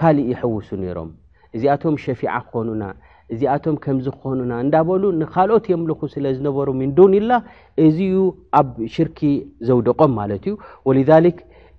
ካልእ 0.00 0.28
ይሕውሱ 0.32 0.68
ነይሮም 0.82 1.10
እዚኣቶም 1.56 1.94
ሸፊዓ 2.04 2.32
ክኮኑና 2.44 2.82
እዚኣቶም 3.34 3.74
ከምዚ 3.84 4.06
ክኾኑና 4.18 4.52
እንዳበሉ 4.64 5.02
ንካልኦት 5.20 5.64
የምልኩ 5.72 6.00
ስለዝነበሩ 6.14 6.68
ሚን 6.80 6.90
ዱንላ 6.98 7.32
እዚዩ 7.86 8.16
ኣብ 8.60 8.70
ሽርኪ 8.94 9.20
ዘውደቆም 9.70 10.14
ማለት 10.20 10.44
እዩ 10.50 10.54
ወ 10.88 10.90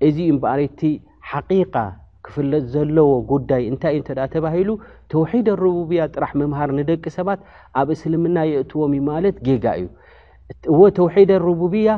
እዚ 0.10 0.18
በኣቲ 0.44 0.82
ሓ 1.32 1.40
ክፍለጥ 2.32 2.64
ዘለዎ 2.74 3.08
ጉዳይ 3.32 3.64
እንታይ 3.72 3.96
እዩ 4.00 4.04
ተባሂሉ 4.36 4.70
ተውሒድ 5.14 5.48
ረቡብያ 5.64 6.02
ጥራሕ 6.16 6.32
ምምሃር 6.42 6.70
ንደቂ 6.80 7.04
ሰባት 7.18 7.40
ኣብ 7.82 7.90
እስልምና 7.96 8.38
የእትዎም 8.52 8.94
ማለት 9.12 9.36
ጌጋ 9.48 9.66
እዩ 9.82 9.88
እዎ 10.74 10.80
ተውሒድ 11.00 11.32
ረቡብያ 11.48 11.90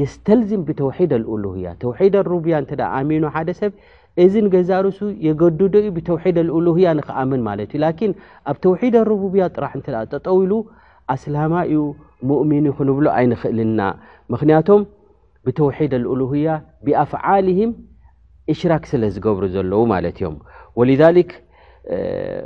የስተልዝም 0.00 0.60
ብተውሒድ 0.68 1.12
ሉያ 1.44 1.66
ተውደ 1.82 2.16
ቡያ 2.44 2.54
ኣሚኖ 2.98 3.24
ሓደ 3.36 3.50
ሰብ 3.60 3.72
እዚን 4.24 4.46
ገዛርሱ 4.52 5.00
የገድዶ 5.26 5.74
እዩ 5.80 5.88
ብተውሒደ 5.96 6.38
ሉያ 6.68 6.88
ንክኣምን 6.98 7.40
ማለት 7.48 7.70
እዩ 7.76 7.80
ላን 7.84 8.12
ኣብ 8.50 8.56
ተውሒድ 8.66 8.96
ረቡብያ 9.10 9.42
ጥራ 9.86 9.98
ጠጠው 10.12 10.38
ሉ 10.52 10.62
ኣስላማዩ 11.14 11.74
ሙእሚን 12.30 12.64
ይክንብሎ 12.70 13.06
ኣይንክእልና 13.18 13.80
ምክንያቶም 14.34 14.82
ብተውሒድ 15.46 15.92
ሉያ 16.22 16.48
ብኣፍዓልም 16.86 17.70
ሽራክ 18.60 18.84
ስለ 18.92 19.02
ዝገብሩ 19.14 19.44
ዘለዉ 19.54 19.80
ማለት 19.94 20.16
እዮም 20.20 20.36
ወሊ 20.80 20.90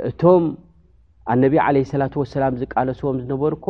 እቶም 0.09 0.43
ኣነቢ 1.33 1.55
ዓለ 1.65 1.75
ስላት 1.91 2.13
ወሰላም 2.21 2.53
ዝቃለስዎም 2.61 3.17
ዝነበርኮ 3.23 3.65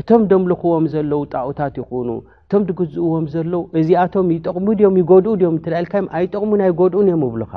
እቶም 0.00 0.22
ደምልኽዎም 0.30 0.84
ዘለዉ 0.94 1.20
ጣኦታት 1.34 1.74
ይኹኑ 1.80 2.08
እቶም 2.44 2.62
ድግዝእዎም 2.68 3.24
ዘለው 3.34 3.62
እዚኣቶም 3.80 4.26
ይጠቕሙ 4.36 4.66
ም 4.94 4.96
ይጎድኡ 5.02 5.32
ዮም 5.44 5.56
እትእልካም 5.60 6.06
ኣይጠቕሙ 6.18 6.50
ናይ 6.60 6.70
ጎድኡን 6.80 7.08
እዮም 7.10 7.22
ይብሉካ 7.28 7.54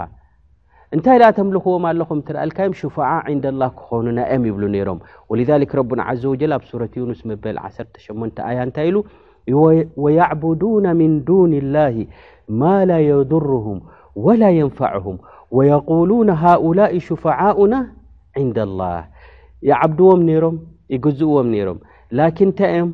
እንታይ 0.95 1.17
ድኣ 1.21 1.29
ተምልኽዎም 1.37 1.83
ኣለኹም 1.91 2.19
እትእልካዮም 2.23 2.73
ሽፋዓ 2.79 3.11
ንዳላ 3.37 3.63
ክኮኑናኤም 3.77 4.43
ይብሉ 4.49 4.63
ነይሮም 4.75 4.99
ወሊሊክ 5.33 5.71
ረና 5.79 6.01
ዘወጀል 6.23 6.51
ኣብ 6.57 6.63
ሱረት 6.71 6.93
ዩኑስ 7.01 7.21
መበል 7.29 7.57
18 7.67 8.43
ኣያ 8.49 8.57
እንታይ 8.67 8.87
ኢሉ 8.91 8.97
ወያዕቡድና 10.05 10.85
ምን 10.99 11.13
ዱን 11.29 11.53
ላህ 11.75 11.95
ማላ 12.61 12.91
የድርሁም 13.09 13.79
ወላ 14.25 14.43
የንፋዕሁም 14.59 15.17
ወየቁሉና 15.57 16.31
ሃኡላ 16.41 16.79
ሽፋዓኡና 17.07 17.75
ንዳ 18.47 18.57
ላህ 18.81 18.99
ይዓብድዎም 19.69 20.21
ነይሮም 20.29 20.55
ይግዝእዎም 20.93 21.47
ነይሮም 21.53 21.79
ላኪን 22.17 22.47
እንታይ 22.47 22.73
እዮም 22.77 22.89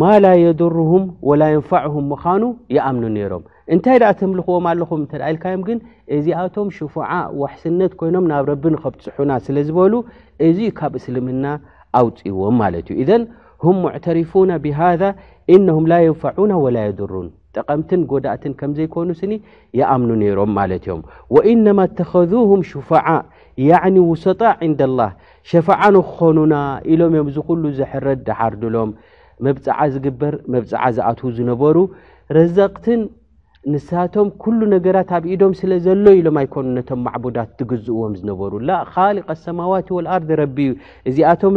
ማላ 0.00 0.26
የድርም 0.42 1.04
ወላ 1.28 1.42
ንፋዕም 1.56 2.06
ምኻኑ 2.12 2.42
ይኣምኑ 2.76 3.04
ነይሮም 3.16 3.42
እንታይ 3.74 3.98
ደኣ 4.02 4.10
ተምልኽዎም 4.20 4.64
ኣለኹም 4.70 5.00
እንተደ 5.02 5.20
ኢልካዮም 5.32 5.62
ግን 5.68 5.78
እዚኣቶም 6.16 6.68
ሽፍዓ 6.78 7.10
ዋሕስነት 7.42 7.92
ኮይኖም 8.00 8.26
ናብ 8.32 8.44
ረቢ 8.52 8.64
ንከብፅሑና 8.76 9.30
ስለ 9.48 9.56
ዝበሉ 9.68 9.92
እዚ 10.48 10.58
ካብ 10.80 10.94
እስልምና 11.00 11.44
ኣውፅይዎም 12.00 12.56
ማለት 12.62 12.88
እዩ 12.94 12.98
እዘን 13.04 13.24
ሁም 13.66 13.76
ሙዕተሪፉና 13.84 14.52
ብሃ 14.66 14.78
እነም 15.56 15.84
ላ 15.92 15.96
የንፋና 16.06 16.50
ወላ 16.66 16.76
የድሩን 16.88 17.30
ጠቐምትን 17.56 18.02
ጎዳእትን 18.10 18.52
ከም 18.60 18.70
ዘይኮኑ 18.78 19.08
ስኒ 19.20 19.32
የኣምኑ 19.78 20.10
ነይሮም 20.22 20.50
ማለት 20.58 20.84
እዮም 20.86 21.00
ወኢነማ 21.34 21.80
እተከዙም 21.88 22.62
ሽፋዓ 22.72 23.06
ያዕኒ 23.70 23.96
ውሰጣእ 24.10 24.56
ንዳላ 24.72 25.00
ሸፈዓንክኮኑና 25.50 26.54
ኢሎም 26.92 27.14
እዮም 27.16 27.26
እዚ 27.32 27.38
ኩሉ 27.48 27.64
ዘሕረት 27.80 28.20
ድሓርድሎም 28.28 28.92
መብፃዓ 29.46 29.78
ዝግበር 29.96 30.34
መብፅዓ 30.54 30.82
ዝኣትዉ 30.98 31.28
ዝነበሩ 31.38 31.76
ረዘቅትን 32.36 33.00
ንሳቶም 33.72 34.28
ኩሉ 34.42 34.60
ነገራት 34.74 35.10
ኣብ 35.16 35.24
ኢዶም 35.32 35.52
ስለ 35.60 35.72
ዘሎ 35.84 36.04
ኢሎም 36.20 36.36
ኣይኮኑ 36.40 36.64
ነቶም 36.78 37.00
ማዕቡዳት 37.08 37.50
ትግዝእዎም 37.58 38.14
ዝነበሩ 38.20 38.52
ላ 38.68 38.78
ካሊቅ 38.94 39.24
ኣሰማዋት 39.34 39.88
ወልኣርድ 39.96 40.30
ረቢእዩ 40.40 40.72
እዚኣቶም 41.10 41.54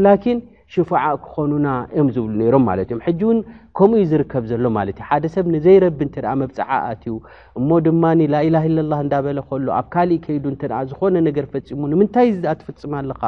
ክኮኑናምብምን 0.75 3.37
ከምኡ 3.77 3.97
ዝርከብ 4.09 4.43
ዘሎሓደሰብ 4.49 5.45
ነዘይረቢ 5.53 5.99
መብፃዓትዩ 6.41 7.13
እሞ 7.59 7.69
ድማ 7.85 8.03
ላላ 8.33 8.55
ላ 8.91 8.93
እዳበለከሎ 9.05 9.65
ኣብ 9.77 9.85
ካእ 9.93 10.11
ከይዱ 10.25 10.45
ዝኮነ 10.91 11.15
ነገር 11.27 11.45
ፈፂሙ 11.53 11.81
ምንታይ 12.01 12.29
ትፍፅማለካ 12.59 13.21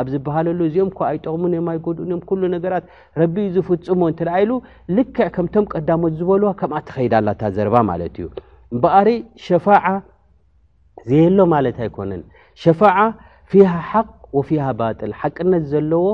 ኣብ 0.00 0.06
ዝበሃሉ 0.14 0.58
እዚኦምኣይጠቕሙን 0.68 1.54
ም 1.66 1.68
ኣይጎድን 1.74 2.10
ዮም 2.14 2.22
ነገራት 2.56 2.84
ረቢዩ 3.22 3.46
ዝፍፅሞ 3.56 4.02
ልክዕ 4.98 5.26
ከምቶም 5.36 5.66
ቀዳሞት 5.74 6.12
ዝበልዋ 6.20 6.50
ተከዳላታዘባማእዩበሪ 6.90 9.08
ሸ 9.46 9.48
ዝየሎማት 11.08 11.76
ኣይኮነንሸ 11.86 12.62
ሃ 12.80 12.82
ሓ 13.88 13.90
ሃ 13.90 13.90
ባሓነዎ 14.82 16.04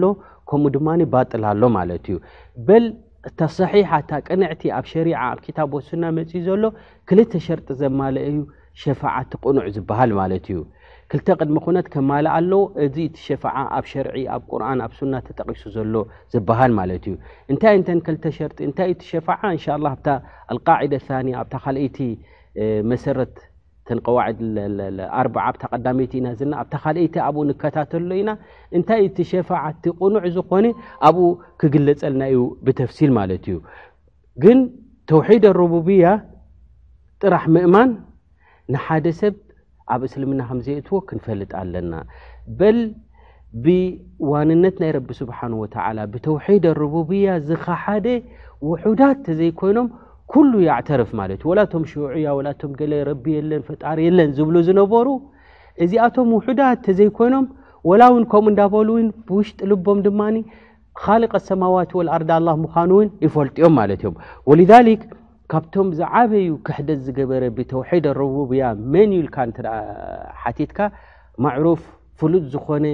ሎከምኡ 0.00 0.70
ድማ 0.76 0.88
ባጥል 1.12 1.44
ኣሎ 1.52 1.62
ማለት 1.78 2.04
እዩ 2.10 2.16
በል 2.66 2.84
እታሰሒሓ 3.28 3.88
ታ 4.10 4.18
ቅንዕቲ 4.28 4.62
ኣብ 4.76 4.84
ሸሪ 4.92 5.08
ኣብ 5.22 5.38
ታቦስና 5.56 6.04
መፅ 6.16 6.30
ዘሎ 6.48 6.62
ክልተ 7.08 7.32
ሸርጢ 7.46 7.68
ዘማለ 7.80 8.14
እዩ 8.30 8.38
ሸፈዓ 8.82 9.14
ት 9.30 9.40
ቁኑዕ 9.44 9.66
ዝበሃል 9.76 10.10
ማለት 10.20 10.46
እዩ 10.52 10.60
ክልተ 11.12 11.28
ቅድሚ 11.38 11.56
ኩነት 11.66 11.86
ከማ 11.92 12.10
ኣለ 12.38 12.52
እዚ 12.84 12.96
ቲ 13.14 13.18
ሸፈዓ 13.26 13.56
ኣብ 13.76 13.84
ሸርዒ 13.92 14.16
ኣብ 14.34 14.42
ቁርን 14.50 14.80
ኣብ 14.86 14.92
ሱና 14.98 15.14
ተጠቂሱ 15.26 15.62
ዘሎ 15.76 15.94
ዝበሃል 16.34 16.72
ማለት 16.80 17.04
እዩ 17.10 17.14
እንታይ 17.52 17.76
ንተ 17.80 17.88
ክል 18.08 18.16
ሸርጢ 18.38 18.58
እንታይ 18.68 18.92
ቲ 19.00 19.02
ሸፈዓ 19.12 19.40
እ 19.56 19.60
ኣቃደ 19.92 20.16
ኣ 20.54 20.56
ካቲ 21.66 22.00
መሰረ 22.90 23.16
ተን 23.86 23.98
ቀዋድ 24.06 24.40
ኣ 25.20 25.44
ኣተቀዳሜቲ 25.48 26.12
ኢና 26.20 26.26
ዘለና 26.38 26.54
ኣታ 26.62 26.72
ካአቲ 26.82 27.14
ኣብኡ 27.26 27.42
ንከታተሉ 27.50 28.10
ኢና 28.20 28.30
እንታይ 28.76 29.00
እቲ 29.08 29.16
ሸፋዓቲ 29.32 29.82
ቕኑዕ 30.00 30.24
ዝኮነ 30.36 30.66
ኣብኡ 31.08 31.26
ክግለፀልና 31.60 32.22
እዩ 32.32 32.40
ብተፍሲል 32.66 33.12
ማለት 33.18 33.44
እዩ 33.50 33.56
ግን 34.44 34.58
ተውሒድ 35.10 35.44
ረቡብያ 35.60 36.06
ጥራሕ 37.22 37.44
ምእማን 37.54 37.90
ንሓደ 38.74 39.06
ሰብ 39.20 39.34
ኣብ 39.94 40.02
እስልምና 40.08 40.40
ከምዘይእትዎ 40.48 40.96
ክንፈልጥ 41.08 41.50
ኣለና 41.62 41.94
በል 42.58 42.78
ብዋንነት 43.64 44.76
ናይ 44.82 44.90
ረቢ 44.96 45.08
ስብሓን 45.20 45.52
ወተላ 45.62 45.98
ብተውሒድ 46.12 46.64
ኣረቡብያ 46.72 47.28
ዝኸሓደ 47.48 48.06
ውሑዳት 48.68 49.24
ዘይኮይኖም 49.38 49.86
ኩሉ 50.32 50.52
ይተረፍ 50.68 51.10
ማለት 51.20 51.38
እዩ 51.44 51.50
ላቶም 51.58 51.84
ሽዑያ 51.90 52.32
ላቶም 52.46 52.72
ገለ 52.80 52.92
ረቢ 53.10 53.24
የለን 53.36 53.62
ፈጣሪ 53.68 53.98
የለን 54.08 54.30
ዝብሉ 54.38 54.56
ዝነበሩ 54.68 55.06
እዚኣቶም 55.84 56.28
ውሑዳ 56.36 56.60
ተዘይኮይኖም 56.86 57.46
ወላ 57.90 58.02
እውን 58.12 58.24
ከምኡ 58.32 58.48
እንዳበሉእውን 58.52 59.06
ውሽጢ 59.36 59.60
ልቦም 59.70 59.98
ድማ 60.06 60.22
ካሊቀ 61.00 61.32
ሰማዋት 61.48 61.90
ወኣርዳ 61.98 62.30
ኣ 62.52 62.54
ምዃኑእውን 62.64 63.08
ይፈልጥዮም 63.24 63.74
ማለት 63.80 64.00
እዮም 64.02 64.16
ወሊሊ 64.50 64.88
ካብቶም 65.52 65.88
ዝዓበዩ 65.98 66.50
ክሕደት 66.66 66.98
ዝገበረ 67.06 67.44
ብተውሒድ 67.56 68.04
ኣረቡብያ 68.12 68.64
መንዩልካ 68.94 69.36
ሓቲትካ 70.42 70.78
ማዕሩፍ 71.44 71.80
ፍሉጥ 72.20 72.42
ዝኮነ 72.54 72.86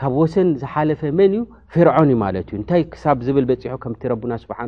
ካብ 0.00 0.12
ወሰን 0.20 0.48
ዝሓለፈ 0.60 1.00
መን 1.18 1.32
እዩ 1.32 1.40
ፍርዖን 1.72 2.10
ማእዩእታይ 2.20 2.82
ሳ 3.00 3.14
ዝብል 3.26 3.44
በ 3.48 3.52
ከም 3.82 3.94
ረና 4.10 4.32
ስሓ 4.42 4.58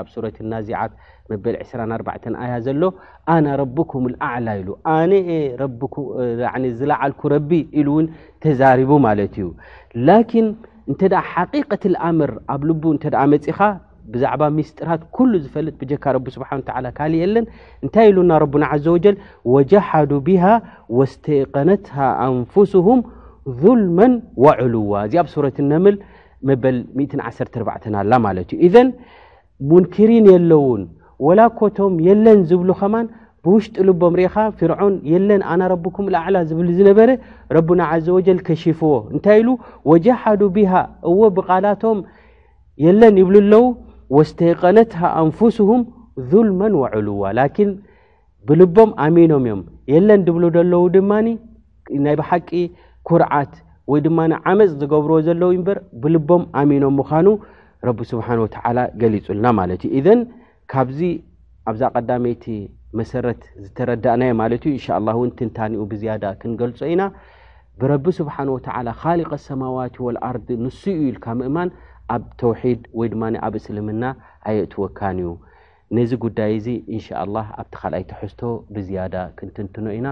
ኣብ 0.00 0.06
ሱረት 0.14 0.36
ናዚዓት 0.52 0.92
መበል 1.30 1.54
24 1.62 2.28
ኣያ 2.42 2.52
ዘሎ 2.66 2.82
ኣና 3.34 3.46
ረኩም 3.62 4.04
ኣዕላ 4.28 4.48
ዝለዓልኩ 6.78 7.22
ረቢ 7.34 7.50
ው 7.94 7.96
ተዛሪቡ 8.44 8.90
ማለት 9.08 9.34
እዩ 9.40 9.48
ላን 10.06 10.48
እንተ 10.90 11.00
ሓቂቀት 11.32 11.82
ኣምር 12.10 12.32
ኣብ 12.56 12.62
ል 12.68 12.72
እ 13.24 13.26
መፅኻ 13.34 13.60
ብዛዕባ 14.12 14.42
ምስጢራት 14.58 15.02
ሉ 15.30 15.34
ዝፈልጥ 15.44 15.74
ብጀካ 15.82 16.04
ቢ 16.26 16.30
ስሓ 16.36 16.50
ካሊየለን 16.98 17.46
እንታይ 17.84 18.06
ኢሉና 18.12 18.30
ረና 18.42 18.64
ዘ 18.84 18.94
ወጀል 18.96 19.16
ወጀሃዱ 19.54 20.10
ብሃ 20.28 20.44
ወስተቀነት 21.00 21.86
ኣንፍስም 22.28 23.00
ል 23.78 24.10
ልዋ 24.74 24.90
እዚኣብ 25.06 25.26
ሱረትነምል 25.34 25.96
መበል 26.48 26.76
14 27.22 27.88
ኣላ 28.02 28.12
ማለት 28.26 28.48
እዩ 28.54 28.58
እዘን 28.66 28.88
ሙንክሪን 29.70 30.26
የለውን 30.32 30.82
ወላኮቶም 31.26 31.94
የለን 32.06 32.38
ዝብሉ 32.50 32.68
ኸማን 32.80 33.06
ብውሽጡ 33.46 33.76
ልቦም 33.88 34.14
ርኢካ 34.20 34.36
ፍርዖን 34.58 34.94
የለን 35.12 35.42
ኣና 35.52 35.62
ረኩም 35.72 36.06
ላዕላ 36.14 36.36
ዝብል 36.50 36.68
ዝነበረ 36.78 37.10
ረቡና 37.56 37.82
ዘወጀል 38.06 38.38
ከሽፍዎ 38.46 38.92
እንታይ 39.14 39.38
ኢሉ 39.42 39.50
ወጃሓዱ 39.90 40.40
ብሃ 40.56 40.72
እዎ 41.10 41.18
ብቓላቶም 41.36 41.98
የለን 42.84 43.14
ይብሉ 43.22 43.36
ኣለው 43.44 43.64
ወስተይቀነትሃ 44.16 45.02
ኣንፍስም 45.22 45.80
ظልመ 46.32 46.60
ወዕልዋ 46.82 47.22
ላኪን 47.38 47.70
ብልቦም 48.48 48.90
ኣሚኖም 49.06 49.44
እዮም 49.48 49.62
የለን 49.94 50.20
ድብሉ 50.26 50.44
ደለዉ 50.58 50.82
ድማ 50.96 51.10
ናይ 52.04 52.14
ብሓቂ 52.20 52.48
ኩርዓት 53.10 53.52
ወይ 53.90 54.00
ድማ 54.04 54.18
ዓመፅ 54.50 54.68
ዝገብርዎ 54.80 55.18
ዘለው 55.28 55.50
ምበር 55.60 55.78
ብልቦም 56.02 56.42
ኣሚኖም 56.60 56.94
ምዃኑ 57.00 57.26
ረቢ 57.88 57.98
ስብሓን 58.12 58.40
ወተዓላ 58.44 58.78
ገሊፁልና 59.00 59.46
ማለት 59.60 59.80
እዩ 59.86 59.94
እዘን 60.00 60.20
ካብዚ 60.72 61.00
ኣብዛ 61.70 61.82
ቀዳመይቲ 61.96 62.44
መሰረት 62.98 63.40
ዝተረዳእናዮ 63.64 64.32
ማለት 64.42 64.62
እዩ 64.68 64.72
እንሻ 64.76 64.86
ላ 65.06 65.10
እውን 65.16 65.30
ትንታኒኡ 65.38 65.82
ብዝያዳ 65.92 66.24
ክንገልፆ 66.40 66.80
ኢና 66.94 67.02
ብረቢ 67.80 68.06
ስብሓን 68.20 68.48
ወተዓላ 68.56 68.88
ካሊእቀ 69.02 69.32
ሰማዋት 69.48 69.96
ወልኣርድ 70.06 70.48
ንሱ 70.64 70.80
ዩ 71.00 71.02
ኢልካ 71.10 71.26
ምእማን 71.40 71.70
ኣብ 72.14 72.22
ተውሒድ 72.42 72.82
ወይ 73.00 73.08
ድማ 73.12 73.22
ኣብ 73.46 73.54
እስልምና 73.60 74.04
ኣየእትወካን 74.50 75.18
እዩ 75.22 75.30
ነዚ 75.96 76.10
ጉዳይ 76.26 76.50
እዚ 76.58 76.68
እንሻ 76.94 77.06
ላ 77.34 77.38
ኣብቲ 77.60 77.74
ካልኣይ 77.82 78.04
ተሕዝቶ 78.12 78.40
ብዝያዳ 78.74 79.14
ክንትንትኖ 79.38 79.86
ኢና 79.98 80.08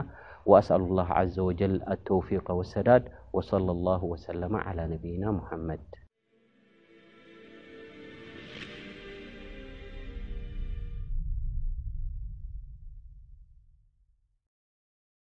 وأسأل 0.46 0.76
الله 0.80 1.04
عز 1.12 1.38
وجل 1.40 1.82
التوفيق 1.90 2.50
والسداد 2.50 3.08
وصلى 3.32 3.70
الله 3.72 4.04
وسلم 4.04 4.56
على 4.56 4.86
نبينا 4.86 5.30
محمد 5.30 5.80